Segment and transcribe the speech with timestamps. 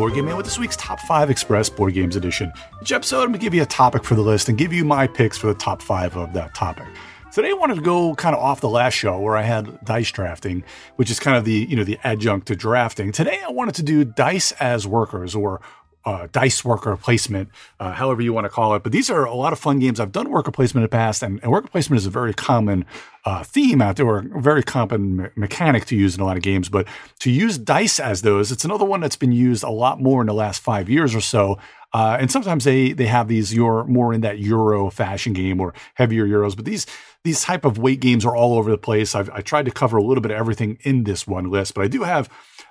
[0.00, 2.50] Board Game Man, with this week's Top 5 Express Board Games Edition.
[2.80, 4.82] Each episode, I'm going to give you a topic for the list and give you
[4.82, 6.86] my picks for the top five of that topic.
[7.30, 10.10] Today, I wanted to go kind of off the last show where I had dice
[10.10, 10.64] drafting,
[10.96, 13.12] which is kind of the, you know, the adjunct to drafting.
[13.12, 15.60] Today, I wanted to do dice as workers or
[16.04, 18.82] uh, dice worker placement, uh, however you want to call it.
[18.82, 20.00] But these are a lot of fun games.
[20.00, 22.86] I've done worker placement in the past, and, and worker placement is a very common
[23.24, 26.36] uh, theme out there, or a very common me- mechanic to use in a lot
[26.36, 26.68] of games.
[26.68, 26.86] But
[27.20, 30.26] to use dice as those, it's another one that's been used a lot more in
[30.26, 31.58] the last five years or so.
[31.92, 35.74] Uh, and sometimes they they have these you're more in that Euro fashion game or
[35.94, 36.86] heavier Euros, but these
[37.24, 39.14] these type of weight games are all over the place.
[39.14, 41.84] I've I tried to cover a little bit of everything in this one list, but
[41.84, 42.30] I do have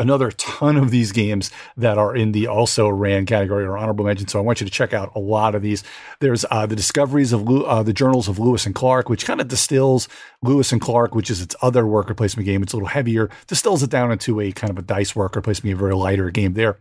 [0.00, 4.26] another ton of these games that are in the also ran category or honorable mention.
[4.26, 5.84] So I want you to check out a lot of these.
[6.20, 9.48] There's uh, the discoveries of uh, the journals of Lewis and Clark, which kind of
[9.48, 10.08] distills
[10.42, 12.62] Lewis and Clark, which is its other worker placement game.
[12.62, 15.70] It's a little heavier, distills it down into a kind of a dice worker placement,
[15.70, 16.78] game, a very lighter game there.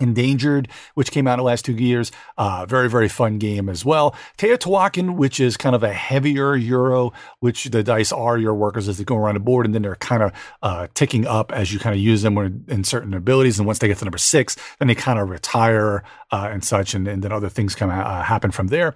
[0.00, 2.12] Endangered, which came out in the last two years.
[2.36, 4.14] Uh, very, very fun game as well.
[4.36, 8.98] Teotihuacan, which is kind of a heavier Euro, which the dice are your workers as
[8.98, 10.32] they go around the board, and then they're kind of
[10.62, 13.58] uh, ticking up as you kind of use them in certain abilities.
[13.58, 16.94] And once they get to number six, then they kind of retire uh, and such,
[16.94, 18.94] and, and, then other things come uh, happen from there.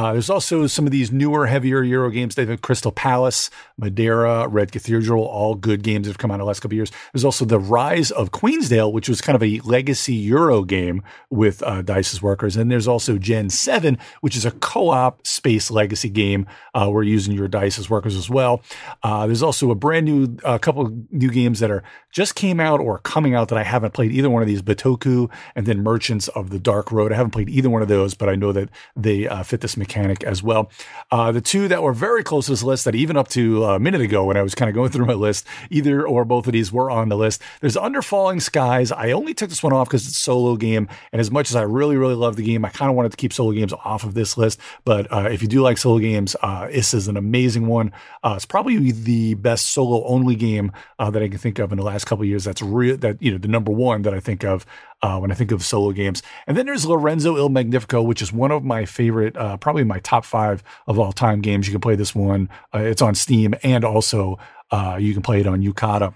[0.00, 2.34] Uh, there's also some of these newer, heavier Euro games.
[2.34, 6.38] They've had Crystal Palace, Madeira, Red Cathedral, all good games that have come out in
[6.38, 6.90] the last couple years.
[7.12, 11.62] There's also The Rise of Queensdale, which was kind of a legacy Euro game with
[11.64, 12.56] uh, Dice's workers.
[12.56, 17.02] And there's also Gen 7, which is a co op space legacy game uh, where
[17.02, 18.62] you're using your dice as workers as well.
[19.02, 22.80] Uh, there's also a brand new, a couple new games that are just came out
[22.80, 26.28] or coming out that I haven't played either one of these Bitoku and then Merchants
[26.28, 27.12] of the Dark Road.
[27.12, 29.76] I haven't played either one of those, but I know that they uh, fit this
[29.76, 30.70] mechanic as well.
[31.10, 33.78] Uh, the two that were very close to this list, that even up to a
[33.78, 36.52] minute ago when I was kind of going through my list, either or both of
[36.52, 37.42] these were on the list.
[37.60, 38.92] There's Under Falling Skies.
[38.92, 41.56] I only took this one off because it's a solo game, and as much as
[41.56, 44.04] I really, really love the game, I kind of wanted to keep solo games off
[44.04, 44.60] of this list.
[44.84, 47.92] But uh, if you do like solo games, uh, this is an amazing one.
[48.22, 51.78] Uh, it's probably the best solo only game uh, that I can think of in
[51.78, 52.44] the last couple years.
[52.44, 52.96] That's real.
[52.96, 54.66] That you know, the number one that I think of
[55.02, 56.22] uh, when I think of solo games.
[56.46, 59.98] And then there's Lorenzo Il Magnifico, which is one of my favorite, uh, probably my
[60.00, 61.66] top five of all time games.
[61.66, 62.48] You can play this one.
[62.74, 64.38] Uh, it's on Steam and also
[64.70, 66.14] uh, you can play it on Yucata.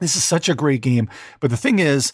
[0.00, 1.08] This is such a great game.
[1.40, 2.12] But the thing is,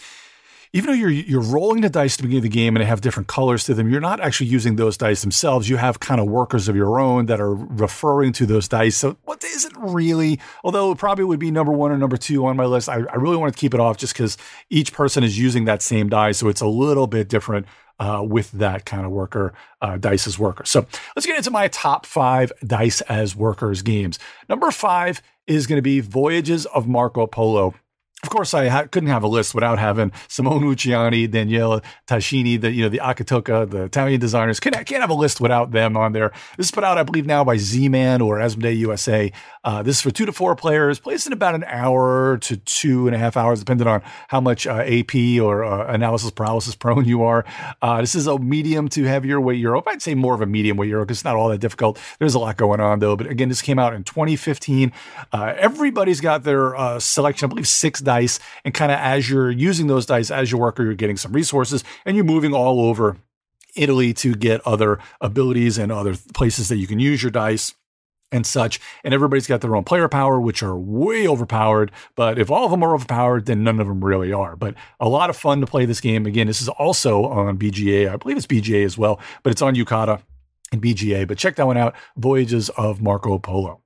[0.77, 3.29] even though you're you're rolling the dice to begin the game and they have different
[3.29, 5.71] colors to them, you're not actually using those dice themselves.
[5.71, 8.95] You have kind of workers of your own that are referring to those dice.
[8.95, 12.59] So what isn't really, although it probably would be number one or number two on
[12.59, 14.37] my list, I, I really want to keep it off just because
[14.69, 17.67] each person is using that same die, so it's a little bit different.
[17.99, 20.67] Uh, with that kind of worker, uh, dice as worker.
[20.67, 20.85] So
[21.17, 24.19] let's get into my top five dice as workers games.
[24.51, 27.73] Number five is going to be Voyages of Marco Polo
[28.27, 32.73] of course, I ha- couldn't have a list without having Simone Luciani, Daniele Tascini, the
[32.73, 34.59] you know the Acchittocca, the Italian designers.
[34.59, 36.33] Can't, can't have a list without them on there.
[36.57, 39.31] This is put out, I believe, now by Z-Man or Asmodee USA.
[39.63, 40.99] Uh, this is for two to four players.
[40.99, 44.67] Plays in about an hour to two and a half hours, depending on how much
[44.67, 47.45] uh, AP or uh, analysis paralysis prone you are.
[47.81, 49.85] Uh, this is a medium to heavier weight Euro.
[49.87, 52.01] I'd say more of a medium weight Euro because it's not all that difficult.
[52.19, 53.15] There's a lot going on though.
[53.15, 54.93] But again, this came out in 2015.
[55.33, 57.47] Uh, everybody's got their uh, selection.
[57.47, 60.83] I believe six dice, and kind of as you're using those dice as your worker,
[60.83, 63.17] you're getting some resources, and you're moving all over
[63.75, 67.75] Italy to get other abilities and other places that you can use your dice
[68.33, 68.81] and such.
[69.05, 71.93] And everybody's got their own player power, which are way overpowered.
[72.17, 74.57] But if all of them are overpowered, then none of them really are.
[74.57, 76.27] But a lot of fun to play this game.
[76.27, 78.11] Again, this is also on BGA.
[78.11, 80.21] I believe it's BGA as well, but it's on Yucata
[80.73, 81.29] and BGA.
[81.29, 83.81] But check that one out Voyages of Marco Polo.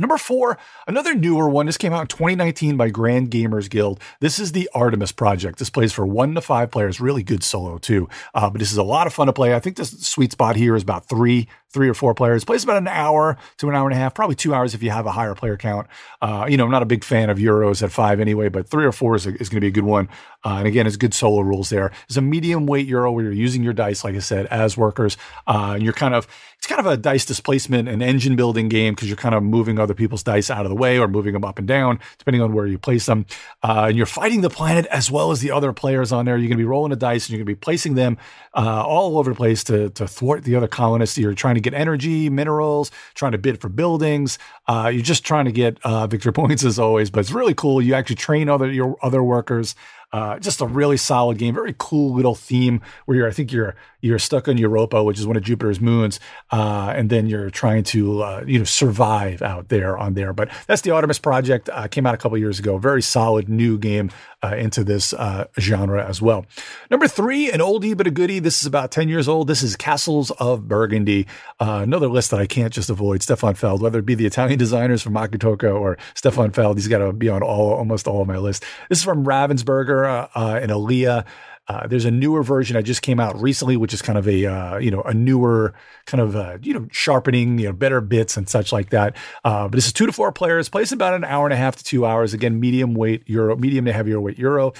[0.00, 0.58] Number four,
[0.88, 1.66] another newer one.
[1.66, 4.00] This came out in 2019 by Grand Gamers Guild.
[4.18, 5.60] This is the Artemis Project.
[5.60, 7.00] This plays for one to five players.
[7.00, 8.08] Really good solo too.
[8.34, 9.54] Uh, but this is a lot of fun to play.
[9.54, 12.44] I think the sweet spot here is about three three or four players.
[12.44, 14.90] Plays about an hour to an hour and a half, probably two hours if you
[14.90, 15.88] have a higher player count.
[16.22, 18.84] Uh, you know, I'm not a big fan of Euros at five anyway, but three
[18.84, 20.08] or four is, is going to be a good one.
[20.44, 21.90] Uh, and again, it's good solo rules there.
[22.06, 25.16] It's a medium weight Euro where you're using your dice, like I said, as workers.
[25.46, 26.26] Uh, and you're kind of,
[26.58, 29.78] it's kind of a dice displacement and engine building game because you're kind of moving
[29.78, 32.52] other people's dice out of the way or moving them up and down, depending on
[32.52, 33.26] where you place them.
[33.62, 36.36] Uh, and you're fighting the planet as well as the other players on there.
[36.36, 38.18] You're going to be rolling the dice and you're going to be placing them
[38.54, 41.18] uh, all over the place to, to thwart the other colonists.
[41.18, 44.38] You're trying to get energy, minerals, trying to bid for buildings.
[44.66, 47.82] Uh, you're just trying to get uh, victory points as always, but it's really cool.
[47.82, 49.74] You actually train other your other workers.
[50.14, 53.74] Uh, just a really solid game, very cool little theme where you're, I think you're
[54.04, 56.20] you're stuck on Europa, which is one of Jupiter's moons,
[56.52, 60.34] uh, and then you're trying to uh, you know survive out there on there.
[60.34, 61.70] But that's the Artemis Project.
[61.72, 62.76] Uh, came out a couple years ago.
[62.76, 64.10] Very solid new game
[64.42, 66.44] uh, into this uh, genre as well.
[66.90, 68.40] Number three, an oldie but a goodie.
[68.40, 69.48] This is about ten years old.
[69.48, 71.26] This is Castles of Burgundy.
[71.58, 73.22] Uh, another list that I can't just avoid.
[73.22, 76.98] Stefan Feld, whether it be the Italian designers from Acchittocca or Stefan Feld, he's got
[76.98, 78.64] to be on all almost all of my list.
[78.90, 81.24] This is from Ravensburger and Alea.
[81.66, 84.44] Uh, there's a newer version that just came out recently, which is kind of a
[84.44, 85.74] uh, you know a newer
[86.06, 89.16] kind of uh, you know sharpening, you know better bits and such like that.
[89.44, 91.76] Uh, but this is two to four players, plays about an hour and a half
[91.76, 92.34] to two hours.
[92.34, 94.72] Again, medium weight euro, medium to heavier weight euro.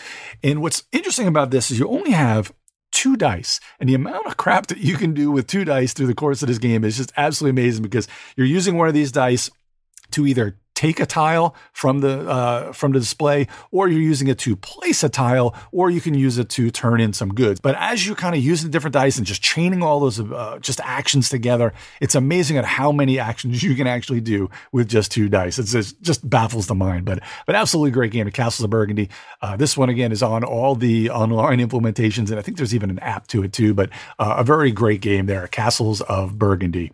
[0.43, 2.53] And what's interesting about this is you only have
[2.93, 3.61] two dice.
[3.81, 6.43] And the amount of crap that you can do with two dice through the course
[6.43, 9.51] of this game is just absolutely amazing because you're using one of these dice
[10.13, 14.39] to either take a tile from the uh, from the display, or you're using it
[14.41, 17.61] to place a tile, or you can use it to turn in some goods.
[17.61, 20.81] But as you're kind of using different dice and just chaining all those uh, just
[20.81, 25.29] actions together, it's amazing at how many actions you can actually do with just two
[25.29, 25.59] dice.
[25.59, 27.05] It's, it just baffles the mind.
[27.05, 29.09] But but absolutely great game, Castles of Burgundy.
[29.41, 32.91] Uh, this one again is on all the online implementations, and I think there's even
[32.91, 33.75] an app to it too.
[33.75, 36.93] But uh, a very great game there, Castles of Burgundy.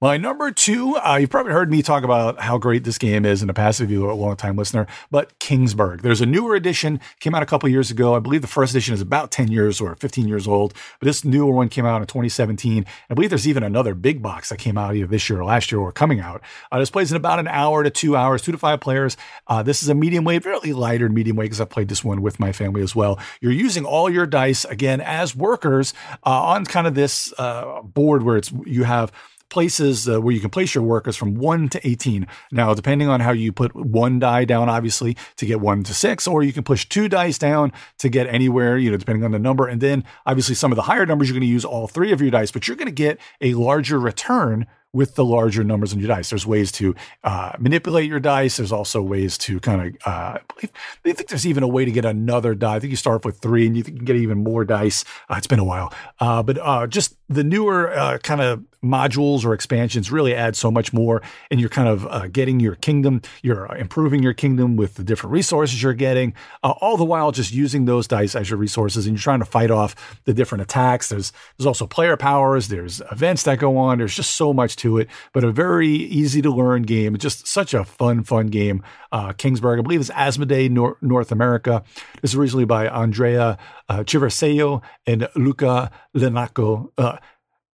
[0.00, 3.42] My number two, uh, you've probably heard me talk about how great this game is
[3.42, 6.02] in the past if you're a long time listener, but Kingsburg.
[6.02, 8.14] There's a newer edition, came out a couple years ago.
[8.14, 11.24] I believe the first edition is about 10 years or 15 years old, but this
[11.24, 12.86] newer one came out in 2017.
[13.10, 15.72] I believe there's even another big box that came out either this year or last
[15.72, 16.42] year or coming out.
[16.70, 19.16] Uh, this plays in about an hour to two hours, two to five players.
[19.48, 22.22] Uh, this is a medium weight, fairly lighter medium weight because I've played this one
[22.22, 23.18] with my family as well.
[23.40, 25.92] You're using all your dice again as workers
[26.24, 29.10] uh, on kind of this uh, board where it's you have
[29.50, 32.26] places uh, where you can place your workers from 1 to 18.
[32.52, 36.26] Now, depending on how you put one die down, obviously, to get 1 to 6,
[36.26, 39.38] or you can push two dice down to get anywhere, you know, depending on the
[39.38, 39.66] number.
[39.66, 42.20] And then, obviously, some of the higher numbers, you're going to use all three of
[42.20, 45.98] your dice, but you're going to get a larger return with the larger numbers on
[45.98, 46.30] your dice.
[46.30, 48.56] There's ways to uh, manipulate your dice.
[48.56, 52.04] There's also ways to kind of, uh, I think there's even a way to get
[52.04, 52.76] another die.
[52.76, 55.04] I think you start off with three and you can get even more dice.
[55.28, 55.92] Uh, it's been a while.
[56.20, 60.70] Uh, but uh, just the newer uh, kind of modules or expansions really add so
[60.70, 61.20] much more
[61.50, 65.82] and you're kind of getting your kingdom you're improving your kingdom with the different resources
[65.82, 66.32] you're getting
[66.62, 69.72] all the while just using those dice as your resources and you're trying to fight
[69.72, 74.14] off the different attacks there's there's also player powers there's events that go on there's
[74.14, 77.84] just so much to it but a very easy to learn game just such a
[77.84, 78.82] fun fun game
[79.12, 81.82] uh, kingsburg i believe it's asmodee Nor- north america
[82.22, 83.58] this is originally by andrea
[83.88, 84.04] uh,
[85.06, 87.18] and luca lenaco uh,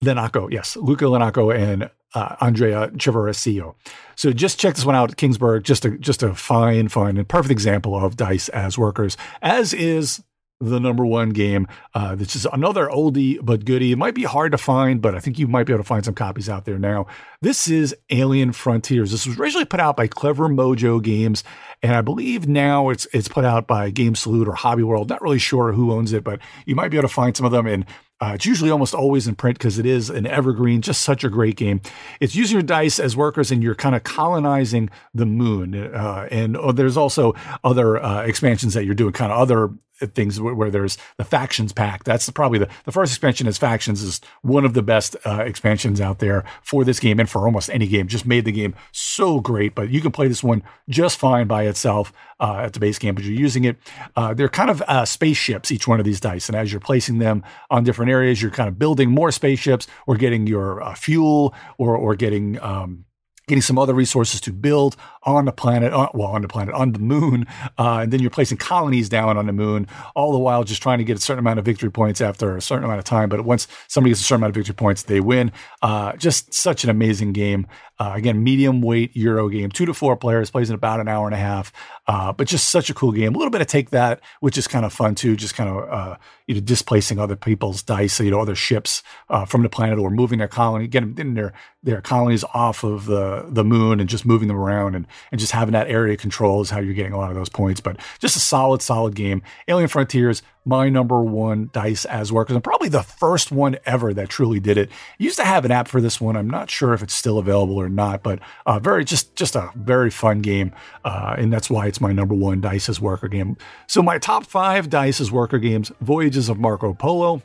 [0.05, 3.75] Lenaco, yes, Luca Lenaco and uh, Andrea Chiarvesio.
[4.17, 5.63] So just check this one out, Kingsburg.
[5.63, 10.23] Just a just a fine, fine, and perfect example of dice as workers, as is
[10.61, 11.69] the number one game.
[11.95, 13.93] Uh, this is another oldie but goodie.
[13.93, 16.05] It might be hard to find, but I think you might be able to find
[16.05, 17.07] some copies out there now.
[17.41, 19.13] This is Alien Frontiers.
[19.13, 21.45] This was originally put out by Clever Mojo Games,
[21.83, 25.09] and I believe now it's it's put out by Game Salute or Hobby World.
[25.09, 27.53] Not really sure who owns it, but you might be able to find some of
[27.53, 27.67] them.
[27.67, 27.87] And
[28.21, 31.29] uh, it's usually almost always in print because it is an evergreen, just such a
[31.29, 31.81] great game.
[32.21, 35.75] It's using your dice as workers and you're kind of colonizing the moon.
[35.75, 39.71] Uh, and oh, there's also other uh, expansions that you're doing, kind of other
[40.07, 42.05] things where, there's the factions pack.
[42.05, 46.01] That's probably the, the first expansion is factions is one of the best uh, expansions
[46.01, 48.07] out there for this game and for almost any game.
[48.07, 51.65] Just made the game so great, but you can play this one just fine by
[51.65, 53.77] itself uh, at the base camp but you're using it.
[54.17, 56.49] Uh, they're kind of uh, spaceships, each one of these dice.
[56.49, 60.17] And as you're placing them on different areas, you're kind of building more spaceships or
[60.17, 63.05] getting your uh, fuel or, or getting, um,
[63.49, 66.93] getting some other resources to build on the planet, uh, well, on the planet, on
[66.93, 67.47] the moon,
[67.79, 70.99] uh, and then you're placing colonies down on the moon, all the while just trying
[70.99, 73.29] to get a certain amount of victory points after a certain amount of time.
[73.29, 75.51] But once somebody gets a certain amount of victory points, they win.
[75.83, 77.67] Uh, just such an amazing game.
[77.99, 81.27] Uh, again, medium weight Euro game, two to four players, plays in about an hour
[81.27, 81.73] and a half.
[82.07, 83.35] Uh, but just such a cool game.
[83.35, 85.37] A little bit of take that, which is kind of fun too.
[85.37, 89.45] Just kind of uh, you know displacing other people's dice, you know, other ships uh,
[89.45, 91.53] from the planet or moving their colony, getting their
[91.83, 95.53] their colonies off of the the moon and just moving them around and and just
[95.53, 97.81] having that area control is how you're getting a lot of those points.
[97.81, 99.43] But just a solid, solid game.
[99.69, 104.29] Alien Frontiers, my number one dice as workers, and probably the first one ever that
[104.29, 104.91] truly did it.
[105.17, 106.37] used to have an app for this one.
[106.37, 109.71] I'm not sure if it's still available or not, but uh, very just just a
[109.75, 110.73] very fun game,
[111.05, 113.57] uh, and that's why it's my number one dice as worker game.
[113.87, 117.43] So my top five dice as worker games: Voyages of Marco Polo,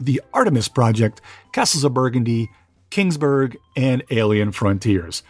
[0.00, 1.20] The Artemis Project,
[1.52, 2.50] Castles of Burgundy,
[2.90, 5.22] Kingsburg, and Alien Frontiers.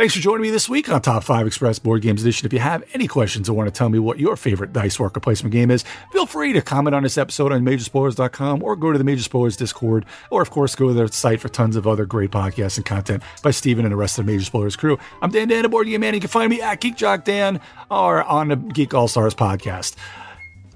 [0.00, 2.46] Thanks for joining me this week on Top 5 Express Board Games Edition.
[2.46, 5.20] If you have any questions or want to tell me what your favorite dice worker
[5.20, 8.96] placement game is, feel free to comment on this episode on Majorspoilers.com or go to
[8.96, 12.06] the Major Spoilers Discord, or of course go to their site for tons of other
[12.06, 14.98] great podcasts and content by Steven and the rest of the Major Spoilers crew.
[15.20, 16.14] I'm Dan Dan, a board game man.
[16.14, 19.96] You can find me at Geek Jock Dan or on the Geek All Stars podcast.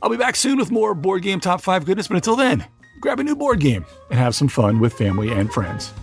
[0.02, 2.66] I'll be back soon with more board game top five goodness, but until then,
[3.00, 5.94] grab a new board game and have some fun with family and friends.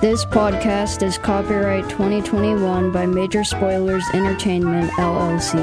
[0.00, 5.60] This podcast is copyright 2021 by Major Spoilers Entertainment, LLC.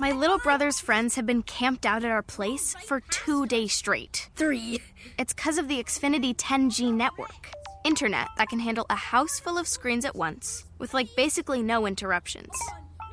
[0.00, 4.30] My little brother's friends have been camped out at our place for two days straight.
[4.34, 4.80] Three.
[5.16, 7.52] It's because of the Xfinity 10G network.
[7.84, 11.86] Internet that can handle a house full of screens at once, with like basically no
[11.86, 12.58] interruptions.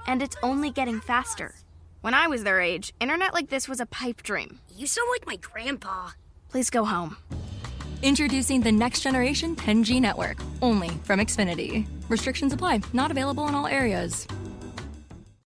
[0.07, 1.53] And it's only getting faster.
[2.01, 4.57] When I was their age, internet like this was a pipe dream.
[4.75, 6.09] You sound like my grandpa.
[6.49, 7.17] Please go home.
[8.01, 11.85] Introducing the next generation 10G network, only from Xfinity.
[12.09, 14.27] Restrictions apply, not available in all areas.